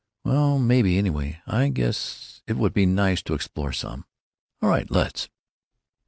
[0.23, 4.05] "Well, maybe; anyway, I guess it would be nice to explore some."
[4.59, 5.29] "All right; let's."